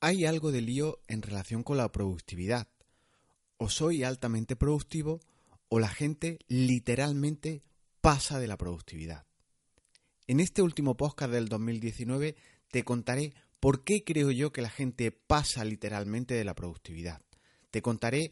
[0.00, 2.68] hay algo de lío en relación con la productividad.
[3.56, 5.20] O soy altamente productivo
[5.68, 7.62] o la gente literalmente
[8.00, 9.26] pasa de la productividad.
[10.26, 12.36] En este último podcast del 2019
[12.70, 17.22] te contaré por qué creo yo que la gente pasa literalmente de la productividad.
[17.70, 18.30] Te contaré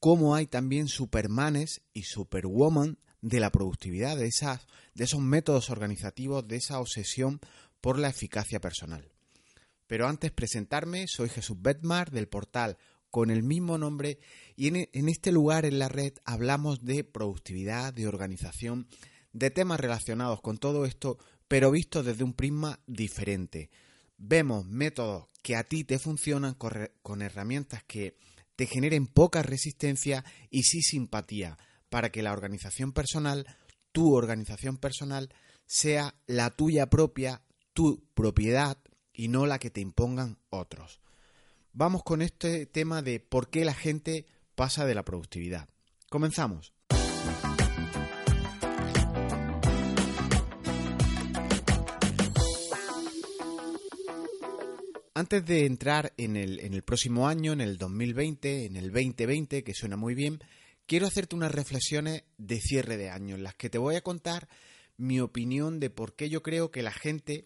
[0.00, 6.46] cómo hay también supermanes y superwoman de la productividad, de, esas, de esos métodos organizativos,
[6.46, 7.40] de esa obsesión
[7.80, 9.15] por la eficacia personal.
[9.86, 12.78] Pero antes presentarme, soy Jesús Betmar del portal
[13.10, 14.18] con el mismo nombre
[14.56, 18.88] y en, en este lugar en la red hablamos de productividad, de organización,
[19.32, 21.18] de temas relacionados con todo esto,
[21.48, 23.70] pero visto desde un prisma diferente.
[24.18, 28.16] Vemos métodos que a ti te funcionan con herramientas que
[28.56, 31.56] te generen poca resistencia y sí simpatía
[31.88, 33.46] para que la organización personal,
[33.92, 35.32] tu organización personal,
[35.66, 37.42] sea la tuya propia,
[37.74, 38.78] tu propiedad
[39.16, 41.00] y no la que te impongan otros.
[41.72, 45.68] Vamos con este tema de por qué la gente pasa de la productividad.
[46.10, 46.72] Comenzamos.
[55.14, 59.64] Antes de entrar en el, en el, próximo año, en el 2020, en el 2020,
[59.64, 60.40] que suena muy bien,
[60.86, 64.46] quiero hacerte unas reflexiones de cierre de año en las que te voy a contar
[64.98, 67.44] mi opinión de por qué yo creo que la gente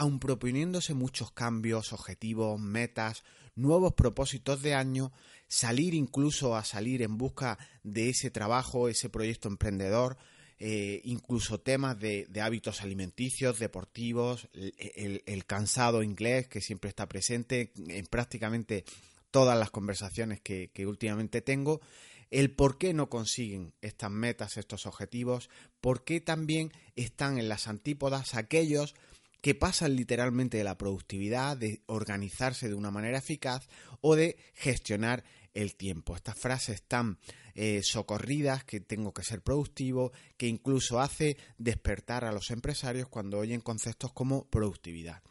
[0.00, 3.22] aun proponiéndose muchos cambios, objetivos, metas,
[3.54, 5.12] nuevos propósitos de año,
[5.46, 10.16] salir incluso a salir en busca de ese trabajo, ese proyecto emprendedor,
[10.58, 18.06] eh, incluso temas de, hábitos alimenticios, deportivos, el, cansado inglés que siempre está presente en
[18.06, 18.86] prácticamente
[19.30, 21.82] todas las conversaciones que, que últimamente tengo,
[22.30, 25.50] el por qué no consiguen estas metas, estos objetivos,
[25.82, 28.94] por qué también están en las antípodas aquellos
[29.40, 33.68] que pasan literalmente de la productividad, de organizarse de una manera eficaz
[34.00, 35.24] o de gestionar
[35.54, 36.14] el tiempo.
[36.14, 37.18] Estas frases tan
[37.54, 43.38] eh, socorridas que tengo que ser productivo, que incluso hace despertar a los empresarios cuando
[43.38, 45.22] oyen conceptos como productividad.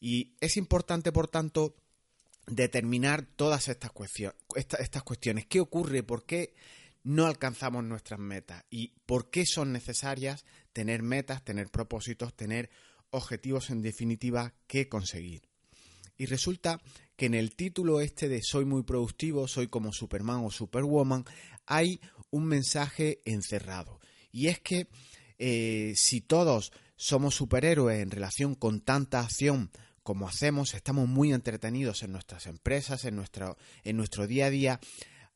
[0.00, 1.76] Y es importante, por tanto,
[2.46, 3.92] determinar todas estas,
[4.54, 5.46] estas cuestiones.
[5.46, 6.02] ¿Qué ocurre?
[6.02, 6.54] ¿Por qué
[7.02, 8.64] no alcanzamos nuestras metas?
[8.70, 12.70] ¿Y por qué son necesarias tener metas, tener propósitos, tener
[13.10, 15.42] objetivos en definitiva que conseguir.
[16.16, 16.80] Y resulta
[17.16, 21.24] que en el título este de Soy muy productivo, soy como Superman o Superwoman,
[21.66, 22.00] hay
[22.30, 24.00] un mensaje encerrado.
[24.30, 24.88] Y es que
[25.38, 29.70] eh, si todos somos superhéroes en relación con tanta acción
[30.02, 34.80] como hacemos, estamos muy entretenidos en nuestras empresas, en nuestro, en nuestro día a día,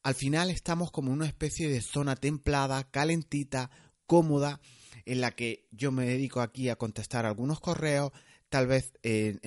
[0.03, 3.71] al final estamos como una especie de zona templada, calentita,
[4.07, 4.61] cómoda,
[5.07, 8.13] en la que yo me dedico aquí a contestar algunos correos,
[8.49, 9.39] tal vez en,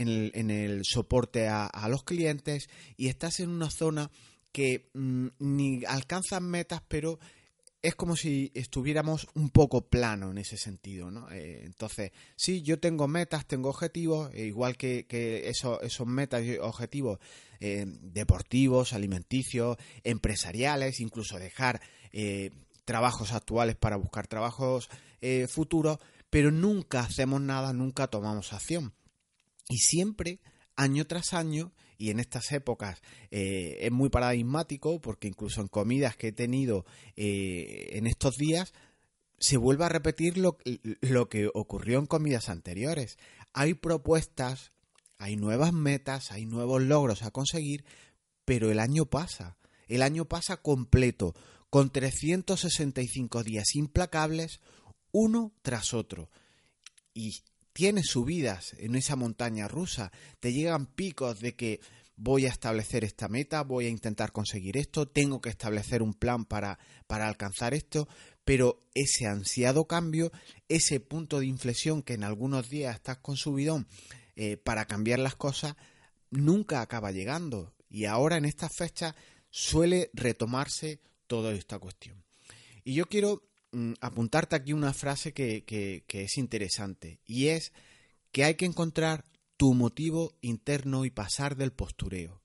[0.52, 4.12] el, soporte a, los clientes y estás en una zona
[4.52, 7.20] que mm, ni alcanzan metas, pero
[7.82, 11.30] es como si estuviéramos un poco plano en ese sentido, ¿no?
[11.32, 15.06] Eh, entonces, sí, yo tengo metas, tengo objetivos, e igual que,
[15.48, 17.20] esos metas y objetivos
[17.60, 21.80] eh, deportivos, alimenticios, empresariales, incluso dejar
[22.12, 22.52] eh,
[22.84, 24.90] trabajos actuales para buscar trabajos
[25.22, 28.94] eh, futuros, pero nunca hacemos nada, nunca tomamos acción.
[29.70, 30.40] Y siempre,
[30.76, 33.02] año tras año, y en estas épocas
[33.32, 36.86] eh, es muy paradigmático, porque incluso en comidas que he tenido
[37.16, 38.74] eh, en estos días,
[39.40, 40.58] se vuelve a repetir lo,
[41.02, 43.18] lo que ocurrió en comidas anteriores.
[43.54, 44.72] Hay propuestas,
[45.18, 47.86] hay nuevas metas, hay nuevos logros a conseguir,
[48.46, 49.58] pero el año pasa.
[49.88, 51.34] El año pasa completo,
[51.70, 54.60] con 365 días implacables,
[55.18, 56.30] uno tras otro.
[57.14, 57.42] Y
[57.74, 61.80] tienes subidas en esa montaña rusa, te llegan picos de que
[62.16, 66.46] voy a establecer esta meta, voy a intentar conseguir esto, tengo que establecer un plan
[66.46, 68.08] para, para alcanzar esto,
[68.46, 70.32] pero ese ansiado cambio,
[70.68, 73.88] ese punto de inflexión que en algunos días estás con subidón
[74.36, 75.76] eh, para cambiar las cosas,
[76.30, 77.74] nunca acaba llegando.
[77.90, 79.16] Y ahora en estas fechas
[79.50, 82.24] suele retomarse toda esta cuestión.
[82.84, 87.74] Y yo quiero mm, apuntarte aquí una frase que, es interesante y es
[88.32, 89.26] que hay que encontrar
[89.58, 92.42] tu motivo interno y pasar del postureo.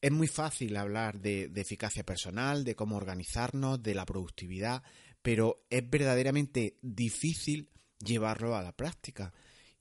[0.00, 4.82] Es muy fácil hablar de, eficacia personal, de cómo organizarnos, de la productividad,
[5.22, 9.32] pero es verdaderamente difícil llevarlo a la práctica.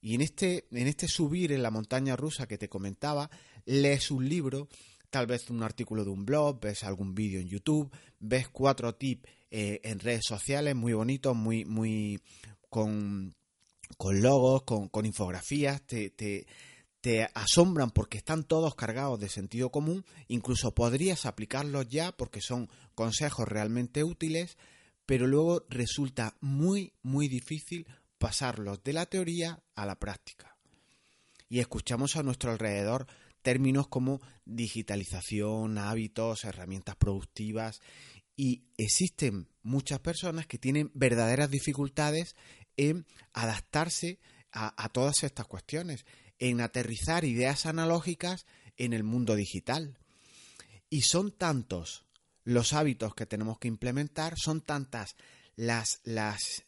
[0.02, 3.30] Y en este, en este subir en la montaña rusa que te comentaba,
[3.66, 4.70] lees un libro
[5.14, 9.30] tal vez un artículo de un blog, ves algún vídeo en YouTube, ves cuatro tips
[9.56, 12.20] eh, en redes sociales muy bonitos, muy, muy
[12.72, 13.36] con,
[13.98, 16.48] con logos, con, infografías, te, te,
[17.02, 22.68] te asombran porque están todos cargados de sentido común, incluso podrías aplicarlos ya porque son
[22.96, 24.58] consejos realmente útiles,
[25.06, 27.86] pero luego resulta muy, muy difícil
[28.18, 30.58] pasarlos de la teoría a la práctica.
[31.48, 33.06] Y escuchamos a nuestro alrededor
[33.44, 37.82] términos como digitalización, hábitos, herramientas productivas,
[38.36, 42.36] y existen muchas personas que tienen verdaderas dificultades
[42.78, 44.20] en adaptarse
[44.52, 46.06] a, todas estas cuestiones,
[46.38, 48.46] en aterrizar ideas analógicas
[48.78, 49.98] en el mundo digital.
[50.92, 52.06] Y son tantos
[52.44, 55.16] los hábitos que tenemos que implementar, son tantas
[55.56, 56.66] las, las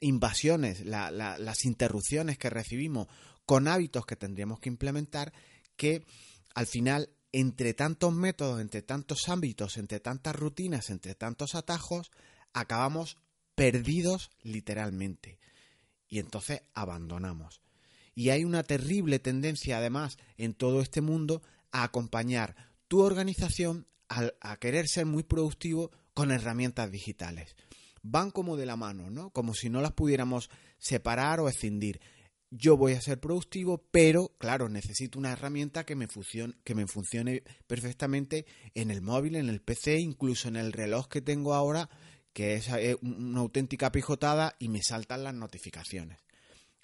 [0.00, 3.06] invasiones, las interrupciones que recibimos
[3.46, 5.32] con hábitos que tendríamos que implementar,
[5.76, 6.04] que
[6.54, 12.12] al final, entre tantos métodos, entre tantos ámbitos, entre tantas rutinas, entre tantos atajos,
[12.52, 13.16] acabamos
[13.56, 15.40] perdidos literalmente.
[16.08, 17.60] Y entonces abandonamos.
[18.14, 21.42] Y hay una terrible tendencia, además, en todo este mundo
[21.72, 22.54] a acompañar
[22.86, 27.56] tu organización a, querer ser muy productivo con herramientas digitales.
[28.00, 29.30] Van como de la mano, ¿no?
[29.30, 32.00] Como si no las pudiéramos separar o escindir.
[32.56, 36.86] Yo voy a ser productivo, pero claro, necesito una herramienta que me, funcione, que me
[36.86, 41.90] funcione perfectamente en el móvil, en el PC, incluso en el reloj que tengo ahora,
[42.32, 46.20] que es eh, una auténtica pijotada y me saltan las notificaciones.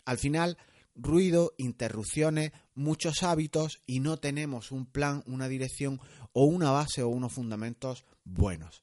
[0.05, 0.58] Al final,
[0.96, 6.00] ruido, interrupciones, muchos hábitos y no tenemos un plan, una dirección
[6.32, 8.82] o una base o unos fundamentos buenos.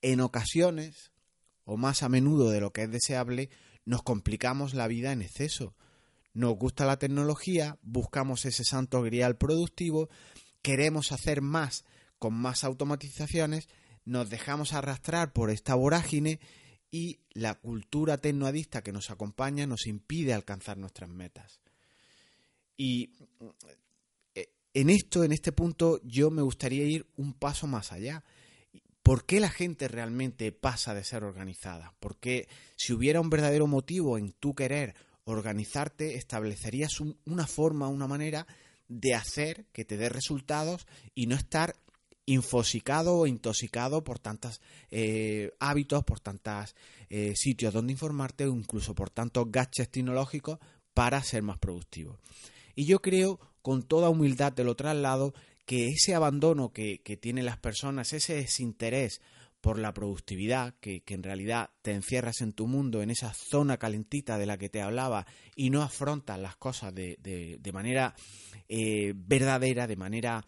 [0.00, 1.12] En ocasiones,
[1.64, 3.50] o más a menudo de lo que es deseable,
[3.84, 5.76] nos complicamos la vida en exceso.
[6.34, 10.08] Nos gusta la tecnología, buscamos ese santo grial productivo,
[10.62, 11.84] queremos hacer más
[12.18, 13.68] con más automatizaciones,
[14.04, 16.40] nos dejamos arrastrar por esta vorágine
[16.90, 21.60] y la cultura tecnoadista que nos acompaña nos impide alcanzar nuestras metas.
[22.76, 23.12] Y
[24.34, 28.24] eh, en esto, en este punto, yo me gustaría ir un paso más allá.
[29.02, 31.94] ¿Por qué la gente realmente pasa de ser organizada?
[31.98, 38.46] Porque si hubiera un verdadero motivo en tu querer organizarte, establecerías una forma, una manera
[38.88, 41.74] de hacer que te dé resultados y no estar
[42.26, 44.60] infosicado o intoxicado por tantos
[44.90, 46.74] eh, hábitos, por tantos
[47.10, 50.58] eh, sitios donde informarte o incluso por tantos gadgets tecnológicos
[50.94, 52.18] para ser más productivo.
[52.74, 55.34] Y yo creo, con toda humildad te lo traslado,
[55.66, 59.20] que ese abandono que, tienen las personas, ese desinterés
[59.62, 64.36] por la productividad, que, en realidad te encierras en tu mundo, en esa zona calentita
[64.36, 65.24] de la que te hablaba,
[65.56, 68.14] y no afrontas las cosas de, manera
[68.68, 70.44] eh, verdadera, de manera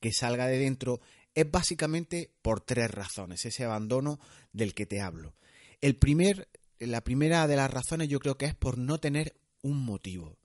[0.00, 1.00] que salga de dentro
[1.34, 4.18] es básicamente por tres razones, ese abandono
[4.52, 5.36] del que te hablo.
[5.82, 6.48] El primer,
[6.78, 10.38] la primera de las razones yo creo que es por no tener un motivo.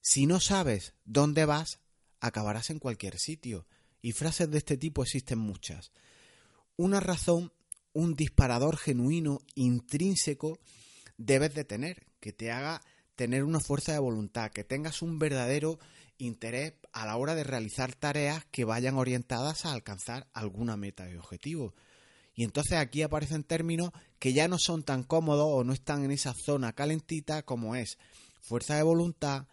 [0.00, 1.78] Si no sabes dónde vas,
[2.20, 3.66] acabarás en cualquier sitio.
[4.00, 5.92] Y frases de este tipo existen muchas.
[6.76, 7.52] Una razón,
[7.92, 10.58] un disparador genuino, intrínseco,
[11.16, 12.80] debes de tener, que te haga
[13.14, 15.78] tener una fuerza de voluntad, que tengas un verdadero
[16.18, 21.16] interés a la hora de realizar tareas que vayan orientadas a alcanzar alguna meta y
[21.16, 21.74] objetivo.
[22.34, 26.10] Y entonces aquí aparecen términos que ya no son tan cómodos o no están en
[26.10, 27.98] esa zona calentita como es
[28.40, 29.46] fuerza de voluntad,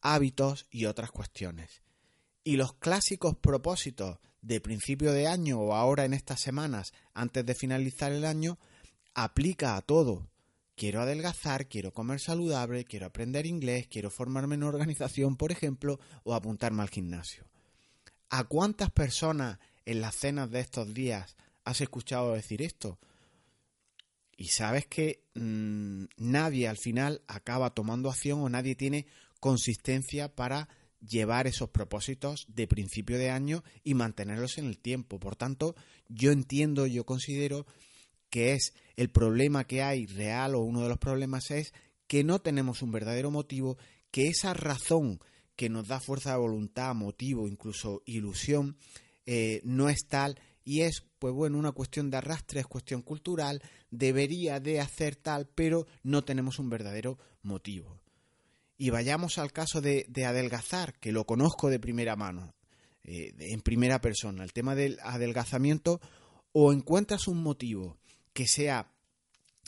[0.00, 1.83] hábitos y otras cuestiones.
[2.44, 7.54] Y los clásicos propósitos de principio de año o ahora en estas semanas antes de
[7.54, 8.58] finalizar el año
[9.14, 10.28] aplica a todo,
[10.76, 16.34] quiero adelgazar, quiero comer saludable, quiero aprender inglés, quiero formarme en organización, por ejemplo, o
[16.34, 17.44] apuntarme al gimnasio.
[18.28, 22.98] ¿A cuántas personas en las cenas de estos días has escuchado decir esto?
[24.36, 29.06] Y sabes que mm, nadie al final acaba tomando acción o nadie tiene
[29.38, 30.68] consistencia para
[31.06, 35.18] llevar esos propósitos de principio de año y mantenerlos en el tiempo.
[35.18, 35.74] Por tanto,
[36.08, 37.66] yo entiendo, yo considero
[38.30, 41.72] que es el problema que hay real o uno de los problemas es
[42.06, 43.78] que no tenemos un verdadero motivo,
[44.10, 45.20] que esa razón
[45.56, 48.76] que nos da fuerza de voluntad, motivo, incluso ilusión,
[49.26, 53.62] eh, no es tal y es, pues bueno, una cuestión de arrastre, es cuestión cultural,
[53.90, 58.00] debería de hacer tal, pero no tenemos un verdadero motivo.
[58.76, 62.54] Y vayamos al caso de, adelgazar, que lo conozco de primera mano,
[63.04, 64.42] eh, en primera persona.
[64.42, 66.00] El tema del adelgazamiento,
[66.52, 67.98] o encuentras un motivo
[68.32, 68.92] que sea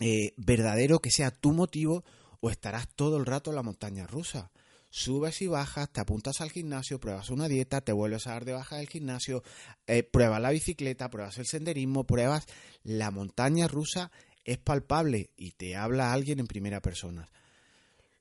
[0.00, 2.04] eh, verdadero, que sea tu motivo,
[2.40, 4.50] o estarás todo el rato en la montaña rusa.
[4.90, 8.52] Subes y bajas, te apuntas al gimnasio, pruebas una dieta, te vuelves a dar de
[8.52, 9.42] baja del gimnasio,
[9.86, 12.46] eh, pruebas la bicicleta, pruebas el senderismo, pruebas
[12.82, 14.10] la montaña rusa,
[14.44, 17.28] es palpable y te habla alguien en primera persona.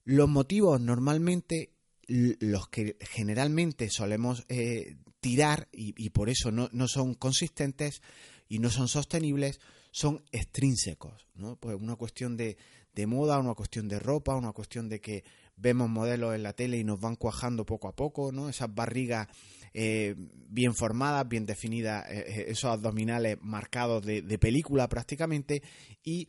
[0.06, 1.74] Los motivos normalmente
[2.08, 8.02] los que generalmente solemos eh, tirar y, por eso no, no, son consistentes
[8.48, 9.60] y no son sostenibles
[9.92, 11.56] son extrínsecos, ¿no?
[11.56, 12.58] Pues una cuestión de,
[12.94, 15.24] de moda, una cuestión de ropa, una cuestión de que
[15.58, 18.50] vemos modelos en la tele y nos van cuajando poco a poco, ¿no?
[18.50, 19.28] Esas barrigas
[19.74, 25.62] eh, bien formadas, bien definidas, eh, eh, esos abdominales marcados de, película prácticamente,
[26.04, 26.28] y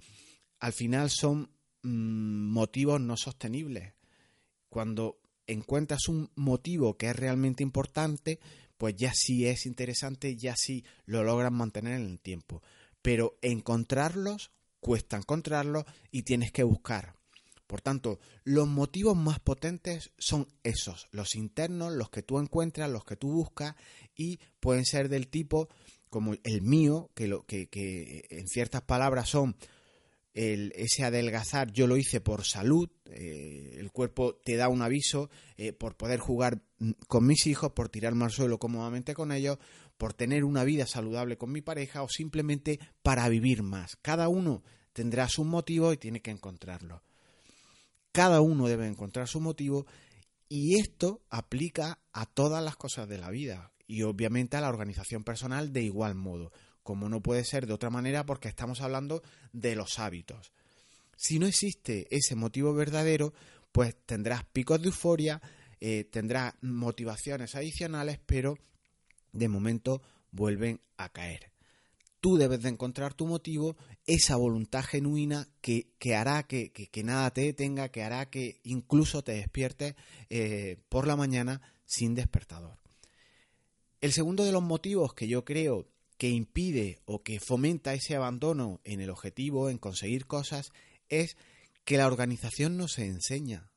[0.59, 1.51] al final son
[1.87, 3.95] mm, motivos no sostenibles.
[4.69, 8.41] Cuando encuentras un motivo que es realmente importante,
[8.77, 12.63] pues ya sí es interesante, ya sí lo logran mantener en el tiempo.
[13.03, 14.51] Pero encontrarlos,
[14.81, 17.15] cuesta encontrarlos y tienes que buscar.
[17.67, 23.05] Por tanto, los motivos más potentes son esos, los internos, los que tú encuentras, los
[23.05, 23.75] que tú buscas
[24.15, 25.69] y pueden ser del tipo
[26.09, 27.69] como el mío, que, lo, que,
[28.31, 29.57] en ciertas palabras son
[30.37, 35.31] el, ese adelgazar, yo lo hice por salud, eh, el cuerpo te da un aviso
[35.57, 36.61] eh, por poder jugar
[37.09, 39.57] con mis hijos, por tirarme al suelo cómodamente con ellos,
[39.97, 43.97] por tener una vida saludable con mi pareja o simplemente para vivir más.
[44.03, 44.63] Cada uno
[44.93, 47.03] tendrá su motivo y tiene que encontrarlo.
[48.13, 49.87] Cada uno debe encontrar su motivo
[50.51, 55.25] y esto aplica a todas las cosas de la vida y obviamente a la organización
[55.25, 56.53] personal de igual modo,
[56.87, 60.53] como no puede ser de otra manera porque estamos hablando de los hábitos.
[61.17, 63.35] Si no existe ese motivo verdadero,
[63.73, 65.43] pues tendrás picos de euforia,
[65.81, 68.57] eh, tendrás motivaciones adicionales, pero
[69.33, 70.01] de momento
[70.31, 71.51] vuelven a caer
[72.27, 76.73] tú debes de encontrar tu motivo, esa voluntad genuina que, hará que,
[77.05, 79.95] nada te detenga, que hará que incluso te despiertes
[80.29, 82.79] eh, por la mañana sin despertador.
[84.01, 85.87] El segundo de los motivos que yo creo
[86.19, 90.73] que impide o que fomenta ese abandono en el objetivo, en conseguir cosas,
[91.09, 91.37] es
[91.85, 93.71] que la organización no se enseña.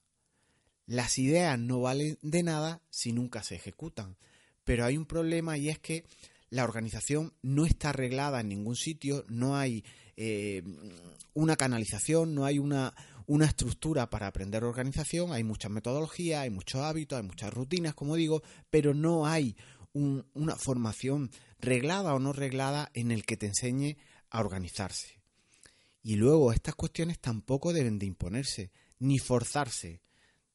[0.86, 4.18] Las ideas no valen de nada si nunca se ejecutan.
[4.64, 6.06] Pero hay un problema y es que
[6.50, 9.84] la organización no está arreglada en ningún sitio, no hay
[10.18, 10.64] eh,
[11.34, 12.94] una canalización, no hay una,
[13.28, 18.16] una estructura para aprender organización, hay muchas metodologías, hay muchos hábitos, hay muchas rutinas, como
[18.16, 18.42] digo,
[18.72, 19.56] pero no hay
[19.94, 21.30] una formación
[21.60, 23.98] reglada o no reglada en el que te enseñe
[24.30, 25.20] a organizarse.
[26.02, 30.02] Y luego estas cuestiones tampoco deben de imponerse ni forzarse.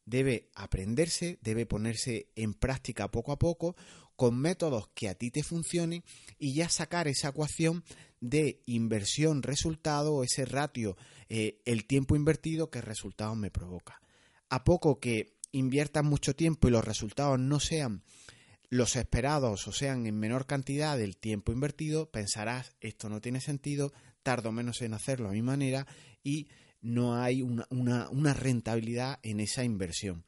[0.06, 3.76] Debe aprenderse, debe ponerse en práctica poco a poco
[4.16, 6.04] con métodos que a ti te funcionen
[6.38, 7.84] y ya sacar esa ecuación
[8.20, 10.96] de inversión-resultado ese ratio,
[11.28, 14.00] eh, el tiempo invertido que resultados me provoca.
[14.49, 18.02] A poco que inviertas mucho tiempo y los resultados no sean
[18.75, 23.93] los esperados o sean en menor cantidad del tiempo invertido, pensarás esto no tiene sentido,
[24.25, 25.87] tardo menos en hacerlo a mi manera
[26.25, 26.49] y
[26.81, 27.69] no hay una,
[28.11, 30.25] una rentabilidad en esa inversión.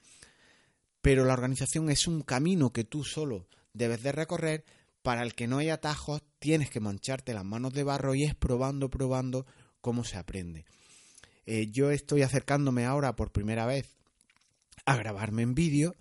[1.03, 4.65] Pero la organización es un camino que tú solo debes de recorrer,
[5.03, 8.37] para el que no hay atajos tienes que mancharte las manos de barro y es
[8.37, 9.45] probando, probando
[9.81, 10.67] cómo se aprende.
[11.47, 13.97] Eh, yo estoy acercándome ahora por primera vez
[14.85, 15.97] a grabarme en vídeo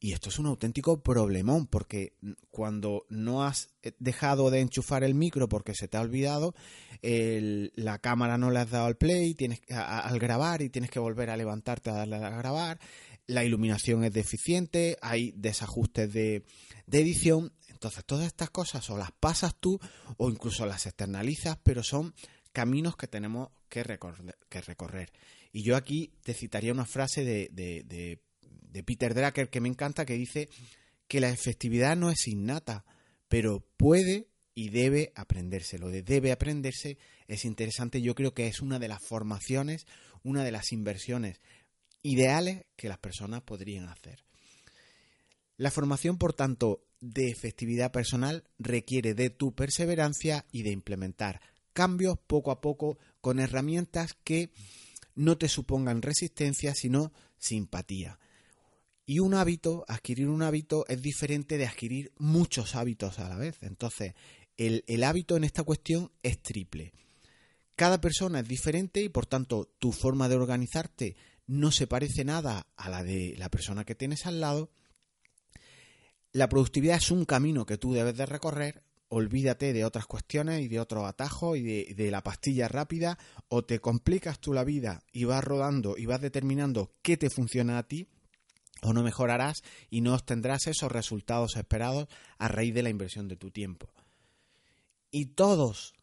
[0.00, 2.14] y esto es un auténtico problemón porque
[2.50, 6.54] cuando no has eh, dejado de enchufar el micro porque se te ha olvidado,
[7.02, 11.30] la cámara no le has dado al play tienes, al grabar y tienes que volver
[11.30, 12.80] a levantarte a darle a grabar,
[13.28, 16.44] la iluminación es deficiente, hay desajustes de,
[16.90, 17.52] edición.
[17.68, 19.78] Entonces, todas estas cosas o las pasas tú
[20.16, 22.14] o incluso las externalizas, pero son
[22.52, 25.12] caminos que tenemos que recorrer.
[25.52, 28.20] Y yo aquí te citaría una frase de,
[28.84, 30.48] Peter Drucker que me encanta, que dice
[31.06, 32.84] que la efectividad no es innata,
[33.28, 35.78] pero puede y debe aprenderse.
[35.78, 38.02] Lo de debe aprenderse es interesante.
[38.02, 39.86] Yo creo que es una de las formaciones,
[40.22, 41.40] una de las inversiones
[42.02, 44.24] ideales que las personas podrían hacer.
[45.56, 51.40] La formación, por tanto, de efectividad personal requiere de tu perseverancia y de implementar
[51.72, 54.50] cambios poco a poco con herramientas que
[55.14, 58.18] no te supongan resistencia, sino simpatía.
[59.08, 63.56] Y un hábito, adquirir un hábito es diferente de adquirir muchos hábitos a la vez.
[63.62, 64.12] Entonces,
[64.58, 66.92] el, el hábito en esta cuestión es triple.
[67.74, 72.66] Cada persona es diferente y por tanto tu forma de organizarte no se parece nada
[72.76, 74.70] a la de la persona que tienes al lado.
[76.32, 78.82] La productividad es un camino que tú debes de recorrer.
[79.08, 83.64] Olvídate de otras cuestiones y de otros atajos y de, de, la pastilla rápida o
[83.64, 87.88] te complicas tú la vida y vas rodando y vas determinando qué te funciona a
[87.88, 88.06] ti
[88.82, 92.08] o no mejorarás y no obtendrás esos resultados esperados
[92.38, 93.92] a raíz de la inversión de tu tiempo.
[95.10, 95.94] Y todos,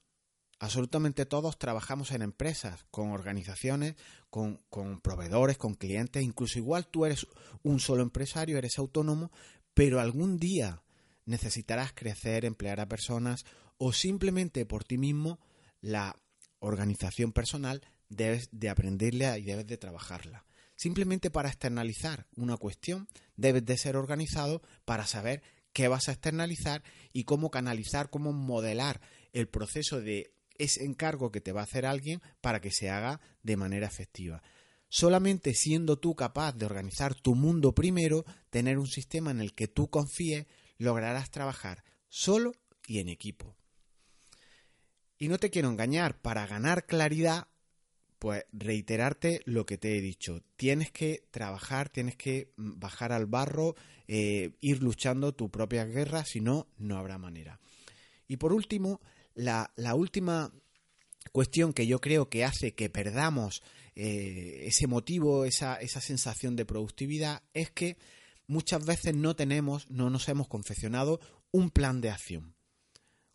[0.58, 3.96] Absolutamente todos trabajamos en empresas, con organizaciones,
[4.30, 7.28] con, con, proveedores, con clientes, incluso igual tú eres
[7.62, 9.32] un solo empresario, eres autónomo,
[9.74, 10.82] pero algún día
[11.26, 13.46] necesitarás crecer, emplear a personas
[13.78, 15.40] o simplemente por ti mismo
[15.82, 16.16] la
[16.60, 20.46] organización personal debes de aprenderla y debes de trabajarla.
[20.76, 25.42] Simplemente para externalizar una cuestión debes de ser organizado para saber
[25.74, 29.02] qué vas a externalizar y cómo canalizar, cómo modelar
[29.34, 33.20] el proceso de ese encargo que te va a hacer alguien para que se haga
[33.44, 34.42] de manera efectiva.
[34.88, 39.68] Solamente siendo tú capaz de organizar tu mundo primero, tener un sistema en el que
[39.68, 40.46] tú confíes,
[40.78, 42.54] lograrás trabajar solo
[42.88, 43.56] y en equipo.
[45.18, 47.48] Y no te quiero engañar, para ganar claridad,
[48.20, 50.42] pues reiterarte lo que te he dicho.
[50.56, 53.76] Tienes que trabajar, tienes que mm, bajar al barro,
[54.08, 57.60] eh, ir luchando tu propia guerra, si no, no habrá manera.
[58.28, 59.02] Y por último,
[59.34, 60.52] la, última
[61.32, 63.62] cuestión que yo creo que hace que perdamos
[63.96, 67.98] eh, ese motivo, esa, esa sensación de productividad, es que
[68.48, 71.20] muchas veces no tenemos, no nos hemos confeccionado
[71.52, 72.56] un plan de acción.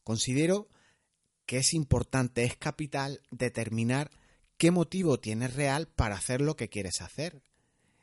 [0.03, 0.69] Considero
[1.47, 4.11] que es importante, es capital determinar
[4.61, 7.41] qué motivo tienes real para hacer lo que quieres hacer.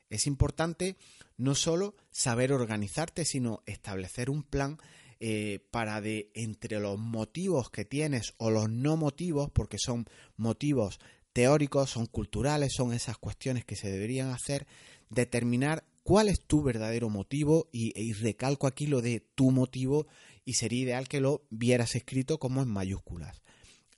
[0.10, 0.96] Es importante
[1.38, 4.80] no solo saber organizarte, sino establecer un plan
[5.20, 11.00] eh, para de entre los motivos que tienes o los no motivos, porque son motivos
[11.32, 14.66] teóricos, son culturales, son esas cuestiones que se deberían hacer,
[15.12, 20.08] determinar cuál es tu verdadero motivo y, recalco aquí lo de tu motivo
[20.44, 23.44] y sería ideal que lo vieras escrito como en mayúsculas.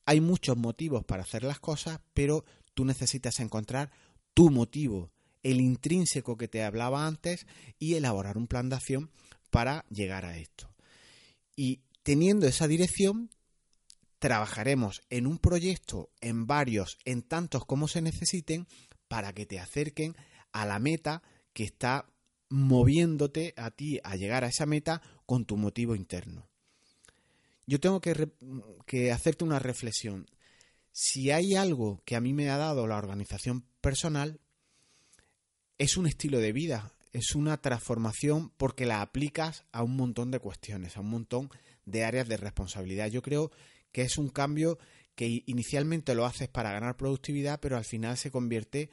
[0.09, 3.91] Hay muchos motivos para hacer las cosas, pero tú necesitas encontrar
[4.33, 5.11] tu motivo,
[5.43, 7.45] el intrínseco que te hablaba antes
[7.77, 9.11] y elaborar un plan de acción
[9.51, 10.73] para llegar a esto.
[11.55, 13.29] Y teniendo esa dirección,
[14.17, 18.65] trabajaremos en un proyecto, en varios, en tantos como se necesiten,
[19.07, 20.15] para que te acerquen
[20.51, 21.21] a la meta
[21.53, 22.07] que está
[22.49, 26.48] moviéndote a ti a llegar a esa meta con tu motivo interno.
[27.69, 30.25] Yo tengo que, hacerte una reflexión.
[30.91, 34.39] Si hay algo que a mí me ha dado la organización personal,
[35.77, 40.39] es un estilo de vida, es una transformación porque la aplicas a un montón de
[40.39, 41.51] cuestiones, a un montón
[41.85, 43.05] de áreas de responsabilidad.
[43.11, 43.51] Yo creo
[43.91, 44.79] que es un cambio
[45.13, 48.89] que inicialmente lo haces para ganar productividad, pero al final se convierte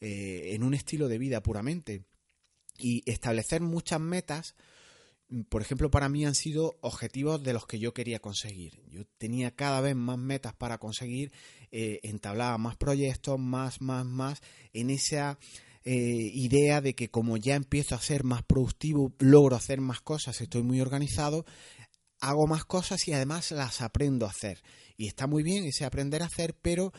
[0.00, 2.06] eh, en un estilo de vida puramente.
[2.78, 4.54] Y establecer muchas metas,
[5.48, 8.82] por ejemplo, para mí han sido objetivos de los que yo quería conseguir.
[8.88, 11.32] Yo tenía cada vez más metas para conseguir,
[11.72, 14.40] eh, entablaba más proyectos, más, más, más,
[14.72, 15.38] en esa
[15.84, 20.40] eh, idea de que como ya empiezo a ser más productivo, logro hacer más cosas,
[20.40, 21.44] estoy muy organizado,
[22.20, 24.62] hago más cosas y además las aprendo a hacer.
[24.96, 26.92] Y está muy bien ese aprender a hacer, pero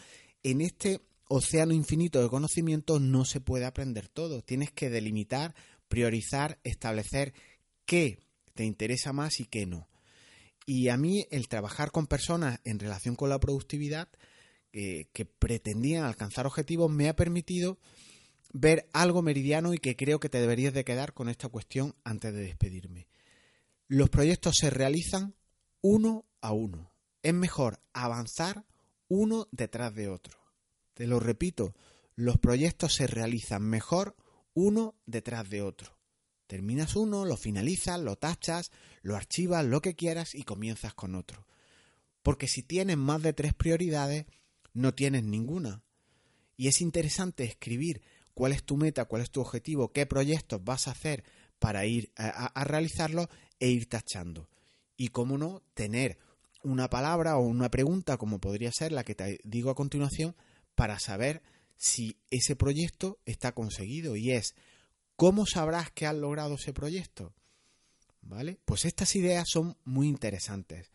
[0.44, 4.44] en este océano infinito de conocimientos no se puede aprender todo.
[4.44, 5.56] Tienes que delimitar,
[5.88, 7.34] priorizar, establecer
[7.86, 8.20] qué
[8.54, 9.88] te interesa más y qué no.
[10.66, 14.10] Y a mí el trabajar con personas en relación con la productividad
[14.72, 17.80] que pretendían alcanzar objetivos me ha permitido
[18.52, 22.34] ver algo meridiano y que creo que te deberías de quedar con esta cuestión antes
[22.34, 23.08] de despedirme.
[23.88, 25.36] Los proyectos se realizan
[25.82, 26.92] uno a uno.
[27.22, 28.66] Es mejor avanzar
[29.08, 30.38] uno detrás de otro.
[30.94, 31.76] Te lo repito,
[32.16, 34.16] los proyectos se realizan mejor
[34.54, 35.95] uno detrás de otro.
[36.48, 41.48] Terminas uno, lo finalizas, lo tachas, lo archivas, lo que quieras y comienzas con otro.
[42.22, 44.26] Porque si tienes más de tres prioridades,
[44.74, 45.84] no tienes ninguna.
[46.58, 48.02] Y es interesante escribir
[48.34, 51.24] cuál es tu meta, cuál es tu objetivo, qué proyectos vas a hacer
[51.58, 53.30] para ir a, realizarlo
[53.60, 54.50] e ir tachando.
[54.98, 56.20] Y cómo no, tener
[56.64, 60.36] una palabra o una pregunta, como podría ser la que te digo a continuación,
[60.76, 61.42] para saber
[61.78, 64.56] si ese proyecto está conseguido y es
[65.16, 67.34] ¿cómo sabrás que has logrado ese proyecto?
[68.22, 68.60] ¿Vale?
[68.66, 70.92] Pues estas ideas son muy interesantes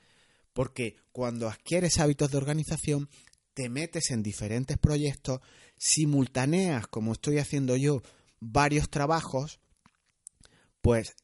[0.52, 3.08] porque cuando adquieres hábitos de organización
[3.54, 5.40] te metes en diferentes proyectos,
[5.76, 8.02] simultaneas, como estoy haciendo yo,
[8.40, 9.60] varios trabajos,
[10.80, 11.14] pues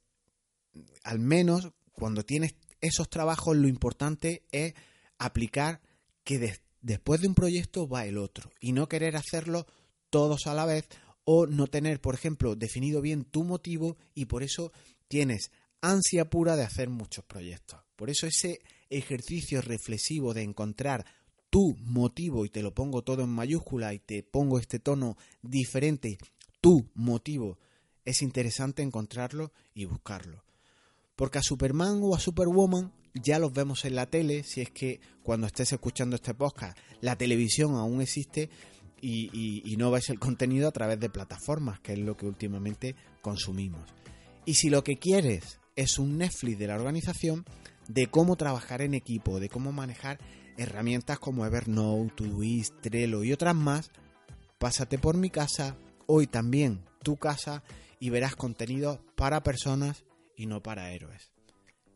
[1.02, 4.74] al menos cuando tienes esos trabajos lo importante es
[5.18, 5.80] aplicar
[6.24, 9.66] que después de un proyecto va el otro y no querer hacerlo
[10.10, 10.88] todos a la vez
[11.26, 14.72] o no tener, por ejemplo, definido bien tu motivo y por eso
[15.08, 17.80] tienes ansia pura de hacer muchos proyectos.
[17.96, 18.60] Por eso ese
[18.90, 21.04] ejercicio reflexivo de encontrar
[21.50, 26.16] tu motivo y te lo pongo todo en mayúscula y te pongo este tono diferente,
[26.60, 27.58] tu motivo,
[28.04, 30.44] es interesante encontrarlo y buscarlo.
[31.16, 35.00] Porque a Superman o a Superwoman ya los vemos en la tele, si es que
[35.24, 38.48] cuando estés escuchando este podcast, la televisión aún existe
[39.00, 43.94] y, no ves el contenido a través de plataformas, que es lo que últimamente consumimos.
[44.44, 47.44] Y si lo que quieres es un Netflix de la organización,
[47.88, 50.18] de cómo trabajar en equipo, de cómo manejar
[50.56, 53.90] herramientas como Evernote, Todoist, Trello y otras más,
[54.58, 57.62] pásate por mi casa, hoy también tu casa,
[57.98, 60.04] y verás contenido para personas
[60.36, 61.30] y no para héroes.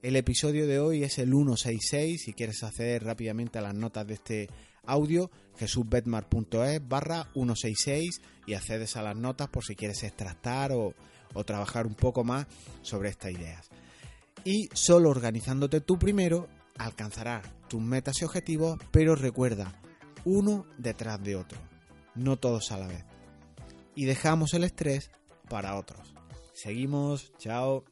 [0.02, 4.14] El episodio de hoy es el 166, si quieres acceder rápidamente a las notas de
[4.14, 4.48] este
[4.84, 10.94] audio, jesusbetmar.es barra 166 y accedes a las notas por si quieres extractar o,
[11.34, 12.46] o trabajar un poco más
[12.82, 13.68] sobre estas ideas.
[14.44, 19.80] Y solo organizándote tú primero alcanzarás tus metas y objetivos, pero recuerda,
[20.24, 21.58] uno detrás de otro,
[22.14, 23.04] no todos a la vez.
[23.94, 25.10] Y dejamos el estrés
[25.48, 26.14] para otros.
[26.54, 27.84] Seguimos, chao.